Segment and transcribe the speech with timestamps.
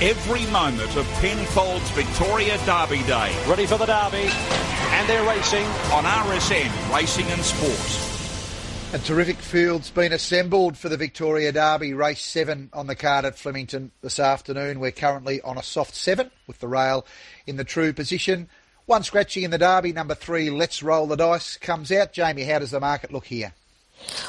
[0.00, 3.36] every moment of Penfolds Victoria Derby Day.
[3.46, 4.30] Ready for the Derby,
[4.92, 8.94] and they're racing on RSN Racing and Sport.
[8.94, 13.38] A terrific field's been assembled for the Victoria Derby, race seven on the card at
[13.38, 14.80] Flemington this afternoon.
[14.80, 17.06] We're currently on a soft seven with the rail
[17.46, 18.48] in the true position.
[18.86, 22.14] One scratchy in the Derby, number three, Let's Roll the Dice, comes out.
[22.14, 23.52] Jamie, how does the market look here?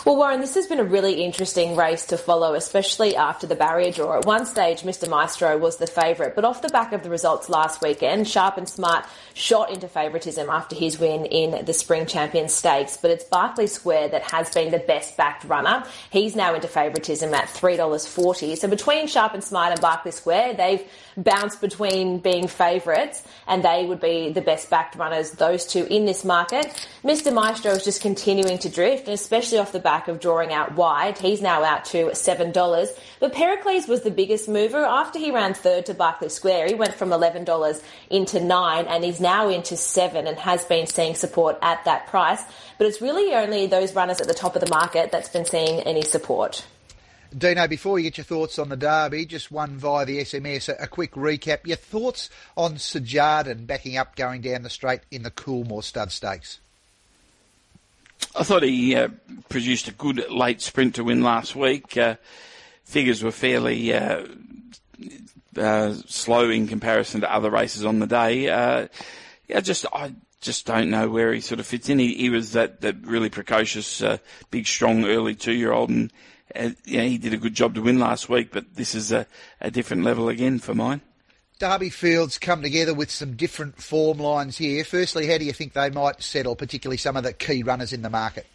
[0.05, 3.91] Well, Warren, this has been a really interesting race to follow, especially after the barrier
[3.91, 4.17] draw.
[4.17, 5.07] At one stage, Mr.
[5.07, 8.67] Maestro was the favourite, but off the back of the results last weekend, Sharp and
[8.67, 12.97] Smart shot into favouritism after his win in the Spring Champion Stakes.
[12.97, 15.83] But it's Berkeley Square that has been the best backed runner.
[16.09, 18.57] He's now into favouritism at $3.40.
[18.57, 20.83] So between Sharp and Smart and Berkeley Square, they've
[21.17, 26.05] bounced between being favourites and they would be the best backed runners, those two in
[26.05, 26.65] this market.
[27.03, 27.33] Mr.
[27.33, 31.17] Maestro is just continuing to drift, and especially off the back of drawing out wide.
[31.17, 32.89] He's now out to $7.
[33.19, 34.83] But Pericles was the biggest mover.
[34.83, 39.21] After he ran third to Berkeley Square, he went from $11 into 9 and he's
[39.21, 42.43] now into 7 and has been seeing support at that price.
[42.77, 45.79] But it's really only those runners at the top of the market that's been seeing
[45.81, 46.65] any support.
[47.37, 50.83] Dino, before you get your thoughts on the derby, just one via the SMS, a,
[50.83, 51.65] a quick recap.
[51.65, 56.59] Your thoughts on Sajardin backing up going down the straight in the Coolmore Stud Stakes?
[58.35, 59.09] I thought he uh,
[59.49, 61.97] produced a good late sprint to win last week.
[61.97, 62.15] Uh,
[62.83, 64.25] figures were fairly uh,
[65.57, 68.49] uh slow in comparison to other races on the day.
[68.49, 68.87] Uh,
[69.47, 71.99] yeah, just I just don't know where he sort of fits in.
[71.99, 74.01] He, he was that, that really precocious,
[74.49, 76.11] big, strong, early two-year-old, and
[76.85, 78.51] yeah, he did a good job to win last week.
[78.51, 79.27] But this is a,
[79.59, 81.01] a different level again for mine.
[81.61, 84.83] Derby Fields come together with some different form lines here.
[84.83, 88.01] Firstly, how do you think they might settle, particularly some of the key runners in
[88.01, 88.47] the market?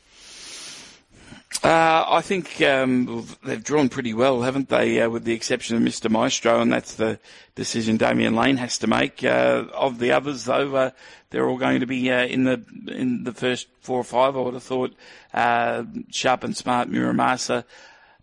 [1.63, 5.01] Uh, I think um, they've drawn pretty well, haven't they?
[5.01, 6.11] Uh, with the exception of Mr.
[6.11, 7.21] Maestro, and that's the
[7.55, 9.23] decision Damian Lane has to make.
[9.23, 10.91] Uh, of the others, though, uh,
[11.31, 14.37] they're all going to be uh, in the in the first four or five.
[14.37, 14.93] I would have thought
[15.33, 17.63] uh, Sharp and Smart, Muramasa,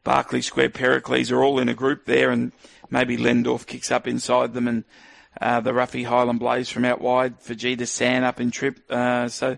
[0.04, 2.52] Berkeley Square, Pericles are all in a group there, and
[2.90, 4.84] maybe Lendorf kicks up inside them and
[5.42, 8.80] uh, the roughie Highland Blaze from out wide, Vegeta San up in trip.
[8.90, 9.58] Uh, so,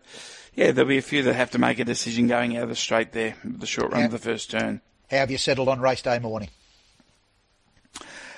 [0.53, 2.75] yeah, there'll be a few that have to make a decision going out of the
[2.75, 4.81] straight there, the short run of the first turn.
[5.11, 6.49] How have you settled on race day morning?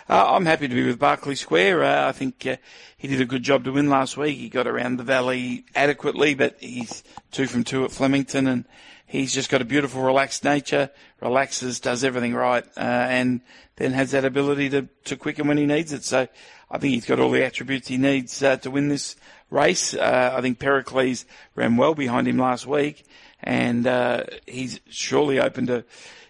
[0.10, 1.84] Uh, I'm happy to be with Berkeley Square.
[1.84, 2.56] Uh, I think uh,
[2.98, 4.38] he did a good job to win last week.
[4.38, 8.66] He got around the valley adequately, but he's two from two at Flemington, and
[9.08, 10.92] he's just got a beautiful, relaxed nature.
[11.22, 13.42] Relaxes, does everything right, uh, and
[13.78, 16.04] then has that ability to, to quicken when he needs it.
[16.04, 16.28] So
[16.70, 19.16] I think he's got all the attributes he needs uh, to win this
[19.50, 19.96] race.
[19.96, 21.26] Uh, I think Pericles
[21.56, 23.06] ran well behind him last week,
[23.42, 25.86] and uh, he's surely open to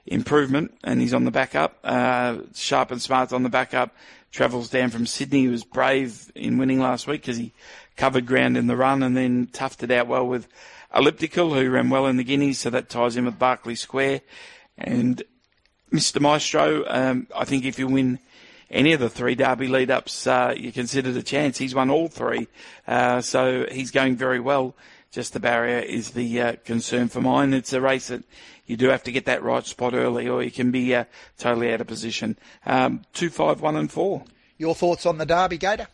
[0.05, 0.77] improvement.
[0.83, 1.79] And he's on the back up.
[1.83, 3.95] Uh, Sharp and Smart's on the back up.
[4.31, 5.41] Travels down from Sydney.
[5.41, 7.53] He was brave in winning last week because he
[7.97, 10.47] covered ground in the run and then toughed it out well with
[10.95, 12.59] Elliptical, who ran well in the Guineas.
[12.59, 14.21] So that ties in with Berkeley Square.
[14.77, 15.21] And
[15.91, 16.21] Mr.
[16.21, 18.19] Maestro, um, I think if you win
[18.69, 21.57] any of the three Derby lead ups, uh, you consider a chance.
[21.57, 22.47] He's won all three,
[22.87, 24.75] uh, so he's going very well.
[25.11, 27.53] Just the barrier is the uh, concern for mine.
[27.53, 28.23] It's a race that
[28.65, 31.05] you do have to get that right spot early, or you can be uh,
[31.37, 32.37] totally out of position.
[32.65, 34.25] Um, two, five, one, and four.
[34.57, 35.87] Your thoughts on the Derby, Gator?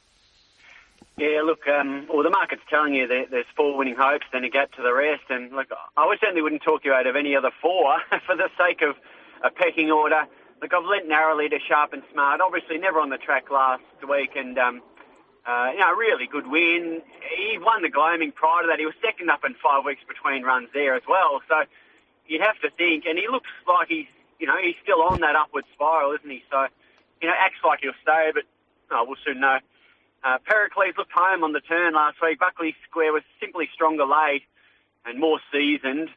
[1.18, 4.50] Yeah, look, um, well, the market's telling you that there's four winning hopes, then a
[4.50, 7.51] gap to the rest, and look, I certainly wouldn't talk you out of any other
[7.62, 8.96] four for the sake of
[9.44, 10.23] a pecking order.
[10.62, 12.41] Look, I've lent narrowly to Sharp and Smart.
[12.41, 14.81] Obviously, never on the track last week, and um,
[15.46, 17.02] uh, you know, really good win.
[17.38, 18.79] He won the Gloaming prior to that.
[18.79, 21.41] He was second up in five weeks between runs there as well.
[21.47, 21.63] So
[22.25, 24.07] you'd have to think, and he looks like he's,
[24.40, 26.44] you know, he's still on that upward spiral, isn't he?
[26.50, 26.68] So,
[27.22, 28.44] you know, acts like he'll stay, but
[28.91, 29.59] oh, we'll soon know.
[30.23, 32.39] Uh, Pericles looked home on the turn last week.
[32.39, 34.44] Berkeley Square was simply stronger late
[35.06, 36.09] and more seasoned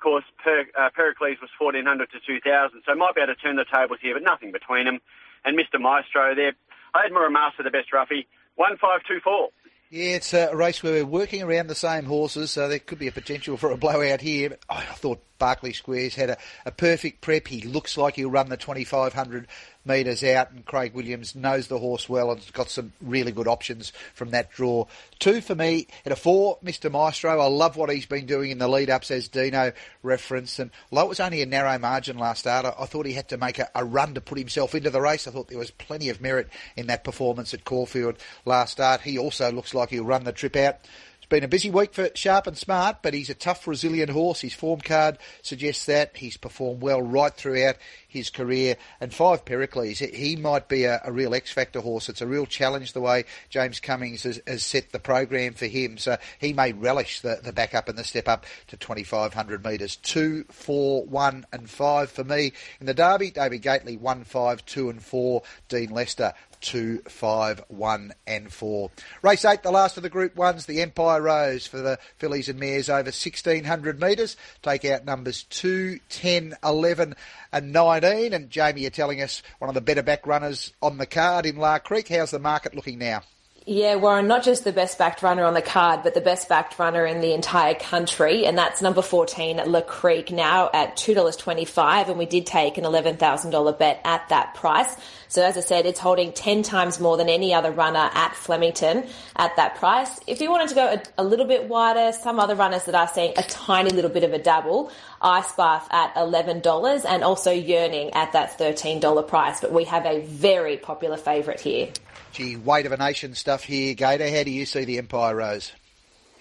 [0.00, 3.56] of course, per, uh, Pericles was 1400 to 2000, so might be able to turn
[3.56, 4.98] the tables here, but nothing between them.
[5.44, 5.78] And Mr.
[5.78, 6.52] Maestro there,
[6.94, 8.26] I had Muramasa the best roughie,
[8.56, 9.50] 1524.
[9.90, 13.08] Yeah, it's a race where we're working around the same horses, so there could be
[13.08, 14.50] a potential for a blowout here.
[14.50, 17.48] But I thought Berkeley Squares had a, a perfect prep.
[17.48, 19.48] He looks like he'll run the 2500
[19.84, 23.48] metres out, and Craig Williams knows the horse well and has got some really good
[23.48, 24.84] options from that draw.
[25.18, 26.90] Two for me at a four, Mr.
[26.90, 27.40] Maestro.
[27.40, 29.72] I love what he's been doing in the lead ups, as Dino
[30.02, 30.58] referenced.
[30.58, 33.30] And although it was only a narrow margin last start, I, I thought he had
[33.30, 35.26] to make a, a, run to put himself into the race.
[35.26, 39.00] I thought there was plenty of merit in that performance at Caulfield last start.
[39.00, 40.80] He also looks like he'll run the trip out
[41.30, 44.40] been a busy week for Sharp and Smart, but he's a tough, resilient horse.
[44.40, 46.16] His form card suggests that.
[46.16, 48.76] He's performed well right throughout his career.
[49.00, 52.08] And five Pericles, he might be a, a real X Factor horse.
[52.08, 55.96] It's a real challenge the way James Cummings has, has set the program for him.
[55.98, 59.96] So he may relish the, the back up and the step up to 2,500 metres.
[59.96, 62.52] Two, four, one, and five for me.
[62.80, 65.42] In the Derby, David Gately, one, five, two, and four.
[65.68, 68.90] Dean Lester, two, five, one, and four.
[69.22, 72.58] Race eight, the last of the Group Ones, the Empire Rose for the fillies and
[72.58, 74.36] mares over 1600 metres.
[74.62, 77.14] Take out numbers 2, 10, 11,
[77.52, 78.32] and 19.
[78.32, 81.56] And Jamie, you're telling us one of the better back runners on the card in
[81.56, 82.08] La Crique.
[82.08, 83.22] How's the market looking now?
[83.66, 86.78] Yeah, Warren, not just the best backed runner on the card, but the best backed
[86.78, 88.46] runner in the entire country.
[88.46, 92.08] And that's number 14, La Crique, now at $2.25.
[92.08, 94.96] And we did take an $11,000 bet at that price.
[95.28, 99.06] So as I said, it's holding 10 times more than any other runner at Flemington
[99.36, 100.18] at that price.
[100.26, 103.08] If you wanted to go a, a little bit wider, some other runners that are
[103.08, 104.90] seeing a tiny little bit of a double,
[105.20, 109.60] Ice Bath at $11 and also Yearning at that $13 price.
[109.60, 111.90] But we have a very popular favourite here.
[112.32, 114.30] Gee, weight of a nation stuff here, Gator.
[114.30, 115.72] How do you see the Empire Rose?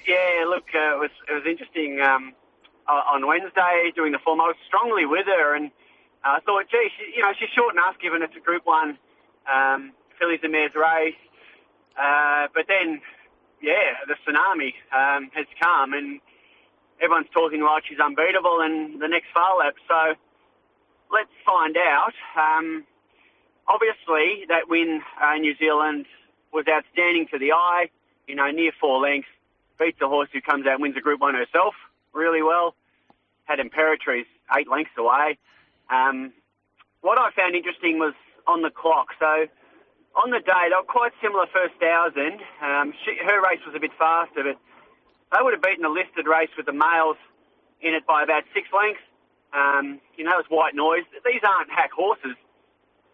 [0.08, 2.34] Yeah, look, uh, it was it was interesting um,
[2.88, 4.40] on Wednesday doing the form.
[4.42, 5.72] I was strongly with her, and
[6.24, 8.98] uh, I thought, gee, she, you know, she's short enough given it's a Group One
[9.52, 11.18] um, fillies and mares race.
[11.98, 13.02] Uh, but then,
[13.62, 16.22] yeah, the tsunami um, has come, and
[17.02, 19.76] everyone's talking like she's unbeatable in the next far lap.
[19.88, 20.14] So
[21.12, 22.14] let's find out.
[22.38, 22.86] Um,
[23.70, 26.06] obviously, that win uh, New Zealand
[26.52, 27.90] was outstanding to the eye.
[28.28, 29.30] You know, near four lengths,
[29.80, 31.74] beats a horse who comes out and wins a Group One herself
[32.14, 32.76] really well.
[33.46, 34.28] Had Imperatrice
[34.58, 35.38] eight lengths away.
[35.90, 36.34] Um,
[37.02, 38.14] what I found interesting was
[38.48, 39.08] on the clock.
[39.20, 39.48] So
[40.16, 42.42] on the day, they were quite similar first thousand.
[42.62, 44.58] Um, she, her race was a bit faster, but
[45.32, 47.18] they would have beaten the listed race with the males
[47.82, 49.02] in it by about six lengths.
[49.54, 51.06] Um, you know, it's white noise.
[51.26, 52.38] These aren't hack horses.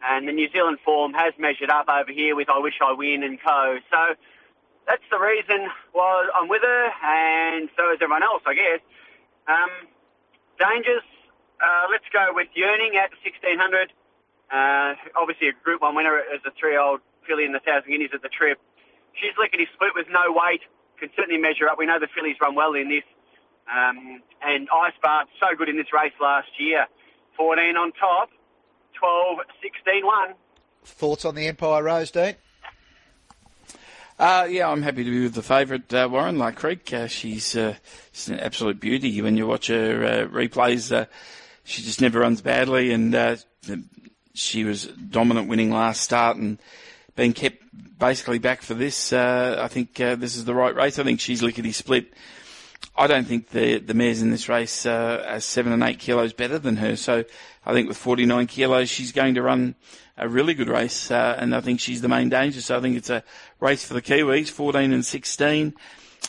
[0.07, 3.24] And the New Zealand form has measured up over here with I Wish I Win
[3.24, 3.78] and co.
[3.90, 4.16] So
[4.88, 8.81] that's the reason why I'm with her, and so is everyone else, I guess.
[9.48, 9.90] Um,
[10.62, 11.04] dangers,
[11.57, 13.92] uh, let's go with Yearning at 1600.
[14.54, 18.22] Uh, obviously, a Group 1 winner as a three-year-old filly in the Thousand Guineas at
[18.22, 18.62] the trip.
[19.18, 20.62] She's lickety split with no weight,
[21.00, 21.78] can certainly measure up.
[21.80, 23.04] We know the fillies run well in this.
[23.66, 26.86] Um, and Ice Bath, so good in this race last year.
[27.38, 28.30] 14 on top.
[29.00, 30.33] 12, 16, 1.
[30.83, 32.36] Thoughts on the Empire Rose, Dean?
[34.18, 36.94] Uh, yeah, I'm happy to be with the favourite, uh, Warren La Crique.
[36.94, 37.75] Uh, she's, uh,
[38.13, 39.21] she's an absolute beauty.
[39.21, 41.06] When you watch her uh, replays, uh,
[41.65, 43.36] she just never runs badly, and uh,
[44.33, 46.59] she was dominant winning last start and
[47.15, 47.63] being kept
[47.97, 49.12] basically back for this.
[49.12, 51.00] Uh, I think uh, this is the right race.
[51.00, 52.13] I think she's lickety split.
[52.96, 56.34] I don't think the the mares in this race uh, are seven and eight kilos
[56.34, 56.96] better than her.
[56.96, 57.26] So
[57.66, 59.76] I think with 49 kilos, she's going to run
[60.18, 62.62] a really good race, uh, and I think she's the main danger.
[62.62, 63.24] So I think it's a
[63.60, 65.74] race for the Kiwis, 14 and 16.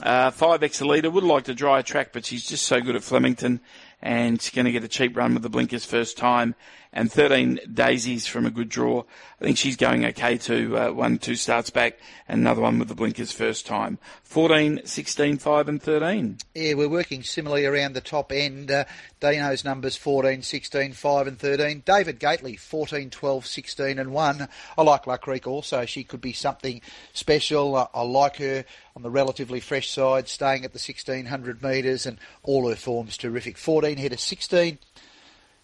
[0.02, 3.02] Uh, five Excelida would like to dry a track, but she's just so good at
[3.02, 3.60] Flemington,
[4.02, 6.54] and she's going to get a cheap run with the blinkers first time.
[6.92, 9.04] And 13 Daisies from a good draw.
[9.40, 10.78] I think she's going okay too.
[10.78, 13.98] uh, one, two starts back, and another one with the blinkers first time.
[14.22, 16.38] 14, 16, 5, and 13.
[16.54, 18.70] Yeah, we're working similarly around the top end.
[18.70, 18.84] Uh,
[19.20, 21.82] Dino's numbers 14, 16, 5, and 13.
[21.84, 24.48] David Gately 14, 12, 16, and 1.
[24.78, 25.84] I like La Crique also.
[25.84, 26.80] She could be something
[27.12, 27.76] special.
[27.76, 28.64] I, I like her
[28.94, 33.58] on the relatively fresh side, staying at the 1600 metres, and all her forms terrific.
[33.58, 34.78] 14 head of 16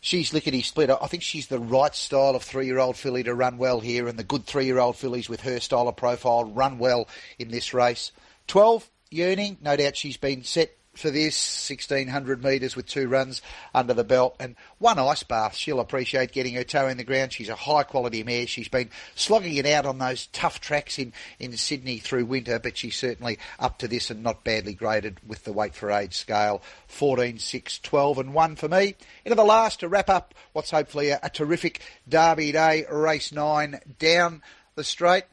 [0.02, 0.90] she's lickety split.
[0.90, 4.06] I think she's the right style of three year old filly to run well here,
[4.06, 7.48] and the good three year old fillies with her style of profile run well in
[7.48, 8.12] this race.
[8.48, 13.40] 12, Yearning, no doubt she's been set for this 1600 metres with two runs
[13.74, 15.54] under the belt and one ice bath.
[15.54, 17.32] She'll appreciate getting her toe in the ground.
[17.32, 18.46] She's a high quality mare.
[18.46, 22.76] She's been slogging it out on those tough tracks in, in Sydney through winter, but
[22.76, 26.62] she's certainly up to this and not badly graded with the weight for age scale.
[26.88, 28.94] 14, 6, 12 and 1 for me.
[29.24, 33.80] Into the last to wrap up what's hopefully a, a terrific Derby Day, race 9
[33.98, 34.42] down
[34.74, 35.24] the straight.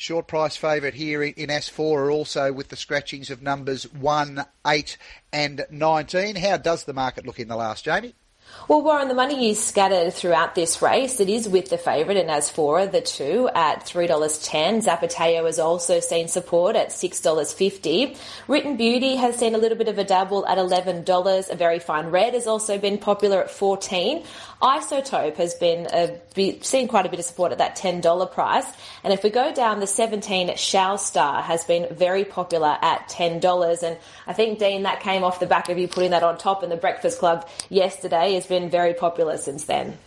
[0.00, 4.96] Short price favourite here in Asfoora are also with the scratchings of numbers 1, 8
[5.32, 6.36] and 19.
[6.36, 8.14] How does the market look in the last, Jamie?
[8.68, 11.20] Well, Warren, the money is scattered throughout this race.
[11.20, 14.84] It is with the favourite and Asfoora, the two, at $3.10.
[14.84, 18.14] Zapateo has also seen support at $6.50.
[18.46, 21.50] Written Beauty has seen a little bit of a dabble at $11.
[21.50, 24.22] A Very Fine Red has also been popular at 14
[24.62, 26.18] Isotope has been a,
[26.64, 28.66] seen quite a bit of support at that $10 price.
[29.04, 33.82] And if we go down, the 17 Shell Star has been very popular at $10.
[33.84, 36.64] And I think, Dean, that came off the back of you putting that on top
[36.64, 39.98] in the Breakfast Club yesterday has been very popular since then.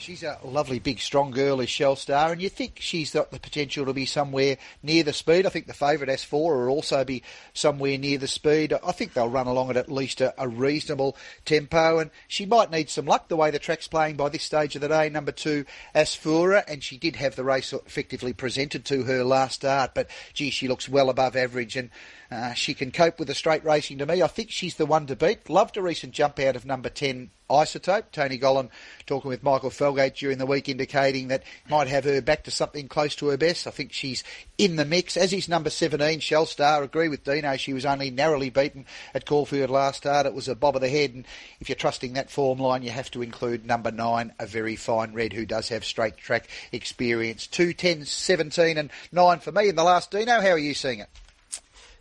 [0.00, 3.38] She's a lovely, big, strong girl, is Shell Star, and you think she's got the
[3.38, 5.44] potential to be somewhere near the speed.
[5.44, 8.72] I think the favourite Asfoora will also be somewhere near the speed.
[8.72, 12.70] I think they'll run along at at least a, a, reasonable tempo, and she might
[12.70, 15.10] need some luck the way the track's playing by this stage of the day.
[15.10, 19.90] Number two, Asfoora, and she did have the race effectively presented to her last start,
[19.92, 21.90] but gee, she looks well above average, and
[22.30, 24.22] uh, she can cope with the straight racing to me.
[24.22, 25.50] I think she's the one to beat.
[25.50, 28.12] Loved a recent jump out of number 10 Isotope.
[28.12, 28.68] Tony Gollan
[29.06, 33.14] talking with Michael During the week indicating that might have her back to something close
[33.16, 33.66] to her best.
[33.66, 34.24] I think she's
[34.58, 36.82] in the mix, as is number 17, Shell Star.
[36.82, 40.26] Agree with Dino, she was only narrowly beaten at Caulfield last start.
[40.26, 41.26] It was a bob of the head, and
[41.60, 45.12] if you're trusting that form line, you have to include number 9, a very fine
[45.12, 47.46] red who does have straight track experience.
[47.46, 50.40] 2, 10, 17 and 9 for me in the last Dino.
[50.40, 51.08] How are you seeing it?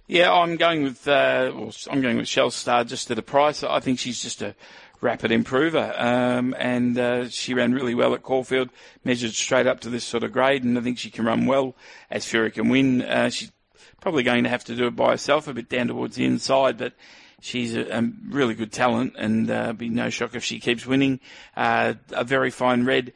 [0.09, 3.61] Yeah, I'm going with uh, well, I'm going with Shell Star just at a price.
[3.61, 4.55] I think she's just a
[5.01, 8.69] rapid improver, um, and uh, she ran really well at Caulfield,
[9.03, 11.75] measured straight up to this sort of grade, and I think she can run well
[12.11, 13.01] Asfoora can win.
[13.01, 13.51] Uh, she's
[14.01, 16.77] probably going to have to do it by herself, a bit down towards the inside,
[16.77, 16.93] but
[17.41, 21.19] she's a, a really good talent, and uh, be no shock if she keeps winning.
[21.55, 23.13] Uh, a very fine red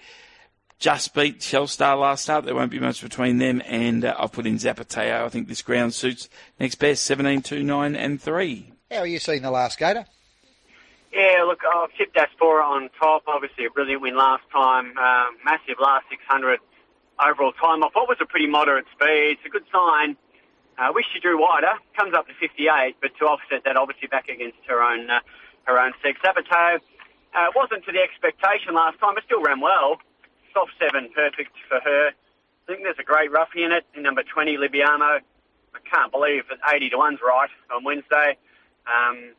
[0.83, 2.43] just beat Shellstar last start.
[2.43, 5.23] There won't be much between them, and uh, I've put in Zapateo.
[5.23, 6.27] I think this ground suits
[6.59, 8.73] next best 17, 2, 9, and 3.
[8.91, 10.05] How are you seeing the last gator?
[11.13, 13.23] Yeah, look, I've tipped Asfoora on top.
[13.27, 14.97] Obviously, a brilliant win last time.
[14.97, 16.59] Um, massive last 600
[17.21, 17.93] overall time off.
[17.93, 19.37] What was a pretty moderate speed.
[19.37, 20.17] It's a good sign.
[20.77, 21.69] I uh, wish she drew wider.
[21.95, 25.19] Comes up to 58, but to offset that, obviously back against her own uh,
[25.69, 26.17] her own sex.
[26.25, 30.01] Zapateo uh, wasn't to the expectation last time, but still ran well
[30.53, 32.09] soft seven, perfect for her.
[32.09, 35.19] I think there's a great roughie in it in number 20, Libiano.
[35.19, 38.37] I can't believe that 80 to 1's right on Wednesday.
[38.85, 39.33] Um,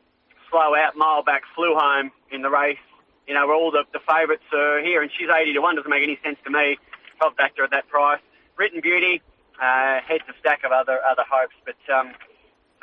[0.49, 2.77] slow out, mile back, flew home in the race.
[3.27, 5.75] You know, where all the, the favourites are here, and she's 80 to 1.
[5.75, 6.77] Doesn't make any sense to me.
[7.37, 8.21] Backed her at that price.
[8.55, 9.21] Written Beauty,
[9.59, 12.11] uh, heads a stack of other other hopes, but um,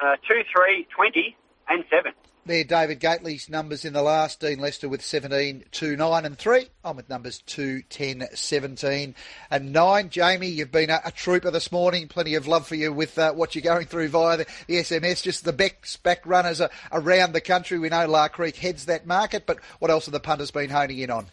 [0.01, 1.37] uh, 2, 3, 20,
[1.69, 2.13] and 7
[2.45, 4.41] there, David Gately's numbers in the last.
[4.41, 6.67] Dean Lester with 17, 2, 9 and 3.
[6.85, 9.15] I'm with numbers 2, 10, 17
[9.51, 10.11] and 9.
[10.11, 12.09] Jamie, you've been a, a trooper this morning.
[12.09, 15.23] Plenty of love for you with uh, what you're going through via the, the SMS.
[15.23, 17.79] Just the back, back runners around the country.
[17.79, 20.99] We know La Crique heads that market, but what else have the punters been honing
[20.99, 21.27] in on?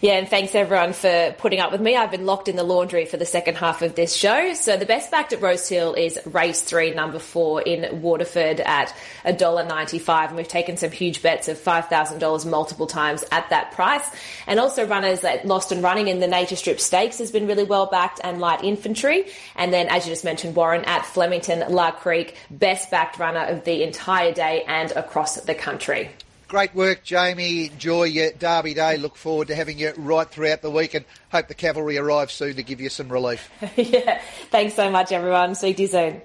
[0.00, 1.96] Yeah, and thanks everyone for putting up with me.
[1.96, 4.52] I've been locked in the laundry for the second half of this show.
[4.54, 10.28] So the best backed at Rosehill is race three, number four in Waterford at $1.95.
[10.28, 14.08] And we've taken some huge bets of $5,000 multiple times at that price.
[14.46, 17.64] And also runners that lost and running in the Nature Strip Stakes has been really
[17.64, 19.26] well backed and light infantry.
[19.54, 23.64] And then, as you just mentioned, Warren at Flemington, La Crique, best backed runner of
[23.64, 26.10] the entire day and across the country.
[26.48, 27.66] Great work, Jamie.
[27.66, 28.98] Enjoy your Derby Day.
[28.98, 32.54] Look forward to having you right throughout the week and hope the cavalry arrives soon
[32.54, 33.50] to give you some relief.
[33.76, 35.56] yeah, thanks so much, everyone.
[35.56, 36.22] See you soon.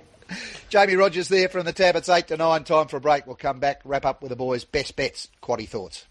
[0.70, 1.96] Jamie Rogers there from the tab.
[1.96, 2.64] It's 8 to 9.
[2.64, 3.26] Time for a break.
[3.26, 6.06] We'll come back, wrap up with the boys' best bets, quaddy thoughts.